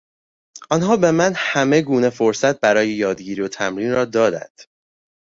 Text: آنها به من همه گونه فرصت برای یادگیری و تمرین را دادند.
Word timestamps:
آنها 0.71 0.97
به 0.97 1.11
من 1.11 1.33
همه 1.35 1.81
گونه 1.81 2.09
فرصت 2.09 2.59
برای 2.59 2.89
یادگیری 2.89 3.41
و 3.41 3.47
تمرین 3.47 3.91
را 3.91 4.05
دادند. 4.05 4.61